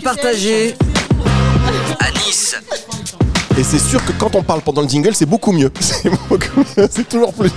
[0.00, 0.74] parole partagée
[2.00, 2.56] à Nice.
[3.58, 5.70] Et c'est sûr que quand on parle pendant le jingle, c'est beaucoup mieux.
[6.90, 7.50] C'est toujours plus.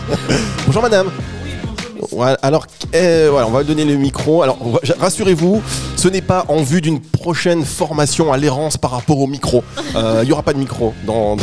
[0.65, 1.12] Bonjour madame.
[2.42, 4.42] Alors, voilà, on va donner le micro.
[4.42, 4.58] Alors,
[4.99, 5.62] rassurez-vous,
[6.00, 9.65] ce n'est pas en vue d'une prochaine formation à l'errance par rapport au micro.
[9.97, 11.36] Euh, Il n'y aura pas de micro dans,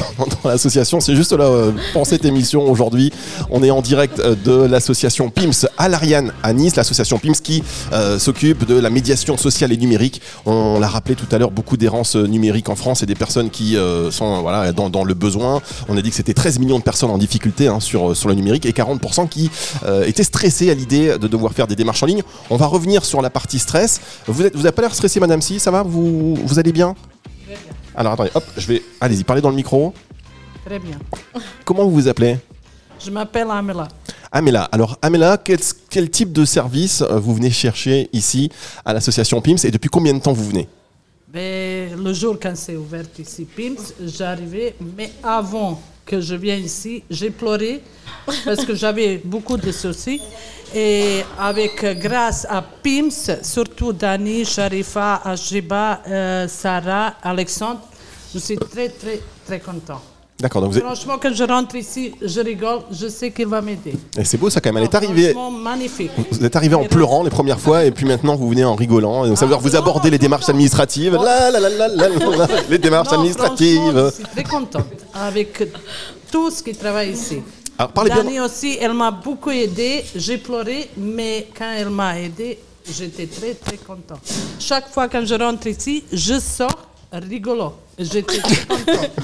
[0.47, 0.99] l'association.
[0.99, 3.13] C'est juste là, euh, pour cette émission aujourd'hui,
[3.51, 7.63] on est en direct euh, de l'association PIMS à l'Ariane à Nice, l'association PIMS qui
[7.93, 10.23] euh, s'occupe de la médiation sociale et numérique.
[10.47, 13.51] On l'a rappelé tout à l'heure, beaucoup d'errance euh, numérique en France et des personnes
[13.51, 13.77] qui
[14.11, 15.61] sont voilà, dans, le besoin.
[15.91, 18.35] On a dit que c'était 13 millions de personnes en difficulté hein, sur, sur le
[18.35, 19.51] numérique et 40% qui
[20.07, 22.23] étaient stressés à l'idée de devoir faire des démarches en ligne.
[22.49, 24.01] On va revenir sur la partie stress.
[24.47, 26.95] N'avez vous avez pas l'air stressé, madame Si, ça va vous, vous allez bien
[27.95, 28.83] Alors attendez, hop, je vais.
[29.01, 29.93] Allez-y, parlez dans le micro.
[30.65, 30.99] Très bien.
[31.65, 32.39] Comment vous vous appelez?
[33.05, 33.89] Je m'appelle Amela.
[34.33, 34.65] Amela.
[34.73, 38.51] Alors, Amela, quel, quel type de service euh, vous venez chercher ici
[38.85, 40.69] à l'association PIMS et depuis combien de temps vous venez?
[41.37, 47.03] Ben, le jour quand c'est ouvert ici, PIMS, j'arrivais, mais avant que je vienne ici,
[47.11, 47.83] j'ai pleuré
[48.43, 50.19] parce que j'avais beaucoup de soucis.
[50.75, 57.83] Et avec, grâce à PIMS, surtout Dani, Sharifa, Ajiba, euh, Sarah, Alexandre,
[58.33, 60.01] je suis très, très, très content.
[60.39, 63.63] D'accord, donc vous êtes- Franchement, quand je rentre ici, je rigole, je sais qu'il va
[63.63, 63.95] m'aider.
[64.19, 64.83] et c'est beau ça quand même.
[64.83, 65.31] Elle est arrivée.
[65.33, 66.11] Franchement, magnifique.
[66.31, 69.25] Vous êtes arrivé en pleurant les premières fois et puis maintenant vous venez en rigolant.
[69.25, 71.15] Et donc ça veut dire que vous abordez les démarches administratives.
[71.15, 73.93] La, la, la, la, la, la, les démarches Non, administratives.
[74.11, 75.63] Je suis très contente avec
[76.31, 77.39] tout ce qui travaille ici.
[77.79, 78.23] Alors parlez bien.
[78.25, 80.05] Dani aussi, elle m'a beaucoup aidé.
[80.15, 82.59] J'ai pleuré, mais quand elle m'a aidé,
[82.91, 84.21] j'étais très très contente.
[84.59, 87.73] Chaque fois que je rentre ici, je sors rigolo.
[87.99, 88.39] J'étais.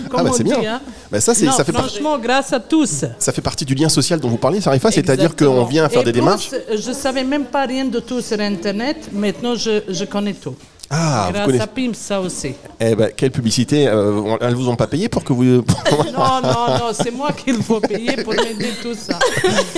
[0.09, 0.75] Comme Ah bah, c'est dit, bien.
[0.77, 0.81] hein?
[1.11, 3.05] Bah, ça, c'est- Non, ça fait franchement, grâce à tous.
[3.19, 6.05] Ça fait partie du lien social dont vous parlez, Sarifa, c'est-à-dire qu'on vient faire Et
[6.05, 6.51] des plus, démarches.
[6.75, 9.11] Je savais même pas rien de tout sur Internet.
[9.12, 10.55] Maintenant, je, je connais tout.
[10.95, 11.62] Ah, vous grâce connaissez.
[11.62, 12.53] à PIM, ça aussi.
[12.79, 15.43] Eh ben, quelle publicité euh, Elles vous ont pas payé pour que vous.
[16.12, 19.19] Non, non, non, c'est moi qu'il faut payer pour m'aider tout ça.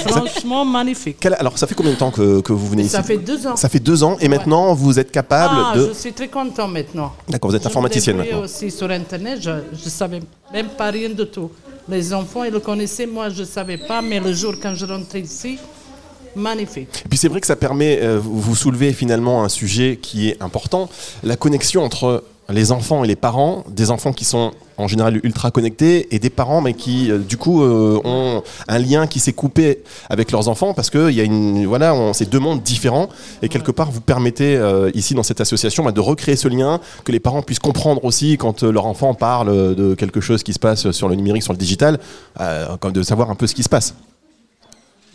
[0.07, 1.25] Franchement, magnifique.
[1.27, 3.57] Alors, ça fait combien de temps que, que vous venez ici Ça fait deux ans.
[3.57, 5.89] Ça fait deux ans et maintenant vous êtes capable Ah, de.
[5.89, 7.13] je suis très content maintenant.
[7.29, 8.41] D'accord, vous êtes Je informaticienne maintenant.
[8.41, 10.21] aussi sur Internet, je ne savais
[10.53, 11.51] même pas rien de tout.
[11.89, 14.87] Les enfants, ils le connaissaient, moi, je ne savais pas, mais le jour quand je
[14.87, 15.59] rentrais ici,
[17.05, 20.43] Et puis c'est vrai que ça permet, euh, vous soulevez finalement un sujet qui est
[20.43, 20.89] important,
[21.22, 25.50] la connexion entre les enfants et les parents, des enfants qui sont en général ultra
[25.50, 29.33] connectés et des parents mais qui euh, du coup euh, ont un lien qui s'est
[29.33, 33.09] coupé avec leurs enfants parce que il y a une voilà c'est deux mondes différents
[33.41, 36.81] et quelque part vous permettez euh, ici dans cette association bah, de recréer ce lien
[37.05, 40.59] que les parents puissent comprendre aussi quand leur enfant parle de quelque chose qui se
[40.59, 42.00] passe sur le numérique sur le digital
[42.41, 43.94] de savoir un peu ce qui se passe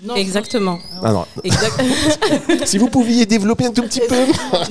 [0.01, 0.79] Non, Exactement.
[1.03, 1.81] Alors, Exact-
[2.65, 4.15] si vous pouviez développer un tout petit peu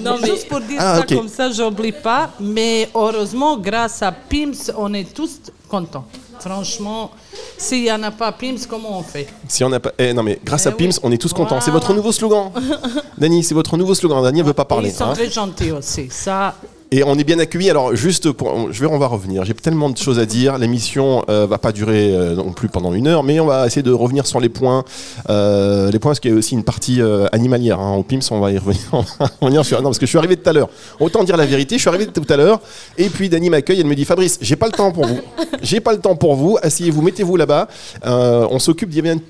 [0.01, 2.31] non, mais Juste pour dire Ah, ça comme ça, j'oublie pas.
[2.41, 6.07] Mais heureusement, grâce à PIMS, on est tous contents.
[6.41, 7.11] Franchement,
[7.59, 9.27] s'il n'y en a pas PIMS, comment on fait?
[9.49, 9.93] Si on n'a pas.
[9.99, 10.99] Eh, non, mais grâce Eh à Pims, oui.
[11.03, 11.61] on est tous contents.
[11.61, 12.51] C'est votre nouveau slogan.
[13.19, 14.23] Dany, c'est votre nouveau slogan.
[14.23, 14.91] Dany, elle veut pas parler.
[14.91, 15.13] Ils sont hein.
[15.15, 16.09] très gentils aussi.
[16.11, 16.55] Ça,
[16.91, 17.69] Et on est bien accueillis.
[17.69, 18.73] Alors, juste pour.
[18.73, 19.45] Je vais, on va revenir.
[19.45, 20.57] J'ai tellement de choses à dire.
[20.57, 23.83] L'émission euh, va pas durer euh, non plus pendant une heure, mais on va essayer
[23.83, 24.85] de revenir sur les points.
[25.29, 27.79] Euh, les points, parce qu'il y a aussi une partie euh, animalière.
[27.79, 27.95] hein.
[27.97, 28.81] Au Pims, on va y revenir.
[28.93, 30.71] On va revenir sur- Non, parce que je suis arrivé tout à l'heure.
[30.99, 32.59] Autant dire la vérité, je suis arrivé tout à l'heure.
[32.97, 33.81] Et puis, Dany m'accueille.
[33.81, 35.21] Elle me dit Fabrice, j'ai pas le temps pour vous.
[35.61, 36.57] J'ai pas le temps pour vous.
[36.63, 37.69] Asseyez-vous, mettez-vous là-bas.
[38.07, 38.89] Euh, on s'occupe.
[38.93, 39.21] Il y avait un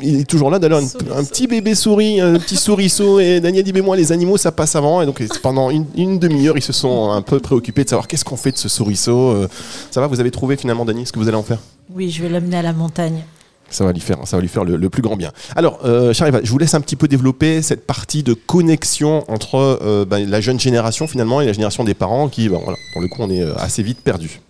[0.00, 3.20] il est toujours là d'ailleurs, un, petit bébé souris, un petit souriceau.
[3.20, 5.02] Et Daniel dit Mais moi, les animaux, ça passe avant.
[5.02, 8.24] Et donc, pendant une, une demi-heure, ils se sont un peu préoccupés de savoir qu'est-ce
[8.24, 9.30] qu'on fait de ce souriceau.
[9.30, 9.48] Euh,
[9.90, 11.58] Ça va, vous avez trouvé finalement, Dani, ce que vous allez en faire?
[11.94, 13.22] Oui, je vais l'amener à la montagne.
[13.70, 15.30] ça va lui faire, ça va lui faire le, le plus grand bien.
[15.56, 19.56] Alors, euh, Chariva, je vous laisse un petit peu développer cette partie de connexion entre
[19.82, 23.02] euh, ben, la jeune génération finalement et la génération des parents qui, ben, voilà, pour
[23.02, 24.40] le coup, on est euh, assez vite perdu.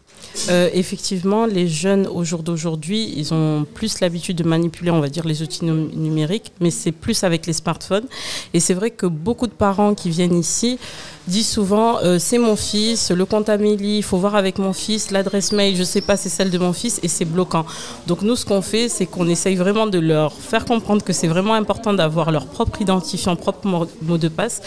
[0.50, 5.08] Euh, effectivement, les jeunes au jour d'aujourd'hui, ils ont plus l'habitude de manipuler, on va
[5.08, 8.06] dire, les outils num- numériques, mais c'est plus avec les smartphones.
[8.54, 10.78] Et c'est vrai que beaucoup de parents qui viennent ici
[11.28, 15.10] disent souvent euh, c'est mon fils, le compte Amélie, il faut voir avec mon fils,
[15.10, 17.64] l'adresse mail, je sais pas, c'est celle de mon fils et c'est bloquant.
[18.06, 21.28] Donc nous, ce qu'on fait, c'est qu'on essaye vraiment de leur faire comprendre que c'est
[21.28, 24.60] vraiment important d'avoir leur propre identifiant, propre mo- mot de passe,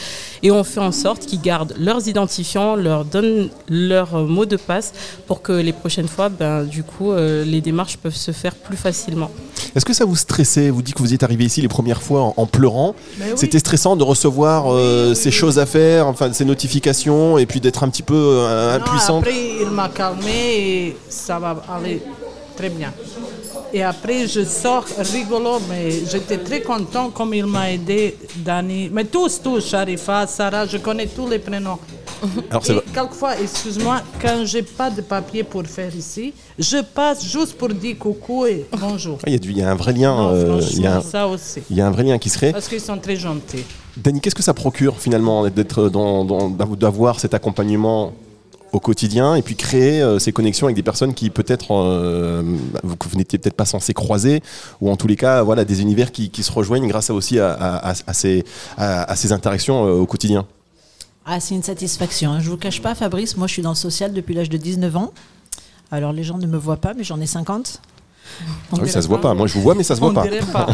[0.43, 4.57] et on fait en sorte qu'ils gardent leurs identifiants, leur donnent leur euh, mot de
[4.57, 4.93] passe
[5.27, 8.77] pour que les prochaines fois, ben, du coup, euh, les démarches peuvent se faire plus
[8.77, 9.31] facilement.
[9.75, 12.21] Est-ce que ça vous stressait Vous dites que vous êtes arrivé ici les premières fois
[12.23, 12.93] en, en pleurant?
[13.19, 13.25] Oui.
[13.35, 17.81] C'était stressant de recevoir euh, ces choses à faire, enfin ces notifications, et puis d'être
[17.83, 19.23] un petit peu euh, Non, impuissante.
[19.23, 20.37] après, il m'a calmé
[20.67, 22.01] et ça va aller
[22.57, 22.91] très bien.
[23.73, 28.89] Et après, je sors rigolo, mais j'étais très content comme il m'a aidé, Dani.
[28.91, 31.79] Mais tous, tous, Sharifa, Sarah, je connais tous les prénoms.
[32.51, 37.53] Alors Et quelquefois, excuse-moi, quand j'ai pas de papier pour faire ici, je passe juste
[37.57, 39.17] pour dire coucou et bonjour.
[39.25, 40.13] Il y, a du- il y a un vrai lien.
[40.15, 41.61] Non, euh, il, y a un, ça aussi.
[41.71, 42.51] il y a un vrai lien qui se crée.
[42.51, 43.63] Parce qu'ils sont très gentils.
[44.03, 48.13] Dani, qu'est-ce que ça procure finalement d'être dans, dans- d'avoir cet accompagnement
[48.73, 52.41] au quotidien et puis créer euh, ces connexions avec des personnes qui peut-être euh,
[52.83, 54.41] vous, que vous n'étiez peut-être pas censé croiser
[54.79, 57.37] ou en tous les cas voilà des univers qui, qui se rejoignent grâce à aussi
[57.37, 58.45] à, à- à- à ces,
[58.77, 60.45] à- ces interactions euh, au quotidien?
[61.25, 62.31] Ah, c'est une satisfaction.
[62.31, 62.39] hein.
[62.39, 64.95] Je vous cache pas, Fabrice, moi je suis dans le social depuis l'âge de 19
[64.95, 65.11] ans.
[65.91, 67.81] Alors les gens ne me voient pas, mais j'en ai 50.
[68.71, 69.33] Ah oui, ça se voit pas.
[69.33, 70.25] Moi je vous vois mais ça se voit On pas.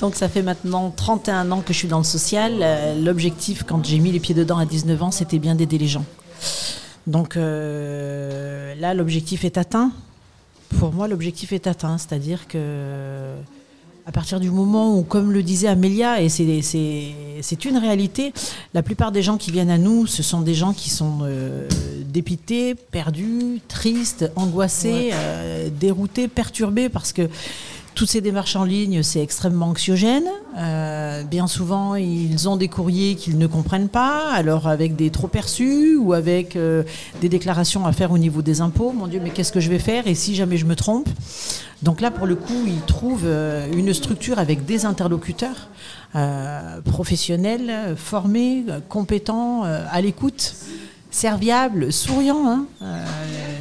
[0.00, 2.54] Donc ça fait maintenant 31 ans que je suis dans le social.
[2.60, 5.88] Euh, L'objectif, quand j'ai mis les pieds dedans à 19 ans, c'était bien d'aider les
[5.88, 6.04] gens.
[7.06, 9.92] Donc euh, là, l'objectif est atteint.
[10.78, 11.98] Pour moi, l'objectif est atteint.
[11.98, 13.34] C'est-à-dire que
[14.06, 18.32] à partir du moment où, comme le disait Amélia, et c'est une réalité,
[18.74, 21.66] la plupart des gens qui viennent à nous, ce sont des gens qui sont euh,
[22.06, 27.30] dépités, perdus, tristes, angoissés, euh, déroutés, perturbés, parce que
[27.94, 30.24] toutes ces démarches en ligne, c'est extrêmement anxiogène.
[30.58, 35.28] Euh, bien souvent, ils ont des courriers qu'ils ne comprennent pas, alors avec des trop
[35.28, 36.82] perçus ou avec euh,
[37.20, 38.92] des déclarations à faire au niveau des impôts.
[38.92, 40.06] Mon Dieu, mais qu'est-ce que je vais faire?
[40.06, 41.08] Et si jamais je me trompe?
[41.82, 45.68] Donc là, pour le coup, ils trouvent euh, une structure avec des interlocuteurs
[46.84, 50.54] professionnels, formés, compétents, à l'écoute
[51.10, 52.46] serviable, souriant.
[52.46, 52.66] hein.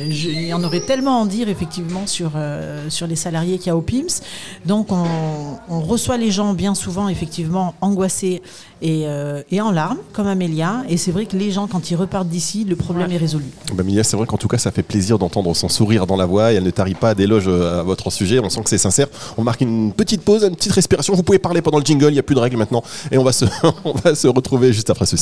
[0.09, 3.57] Je- il y en aurait tellement à en dire effectivement sur, euh, sur les salariés
[3.57, 4.21] qu'il y a au PIMS.
[4.65, 5.05] Donc on,
[5.69, 8.41] on reçoit les gens bien souvent effectivement angoissés
[8.81, 10.83] et, euh, et en larmes, comme Amélia.
[10.89, 13.45] Et c'est vrai que les gens, quand ils repartent d'ici, le problème est résolu.
[13.73, 16.25] Bah, Milia, c'est vrai qu'en tout cas, ça fait plaisir d'entendre son sourire dans la
[16.25, 18.39] voix et elle ne tarit pas d'éloges euh, à votre sujet.
[18.39, 19.07] On sent que c'est sincère.
[19.37, 21.13] On marque une petite pause, une petite respiration.
[21.15, 22.83] Vous pouvez parler pendant le jingle, il n'y a plus de règles maintenant.
[23.11, 23.45] Et on va se,
[23.85, 25.21] on va se retrouver juste après ceci.